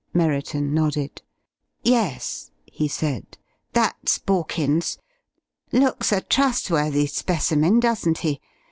[0.15, 1.21] Merriton nodded.
[1.83, 3.37] "Yes," he said,
[3.73, 4.97] "that's Borkins.
[5.71, 8.41] Looks a trustworthy specimen, doesn't he?